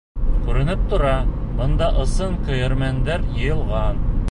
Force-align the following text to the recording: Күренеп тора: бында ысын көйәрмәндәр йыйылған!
Күренеп 0.45 0.87
тора: 0.93 1.11
бында 1.59 1.91
ысын 2.05 2.39
көйәрмәндәр 2.49 3.31
йыйылған! 3.37 4.05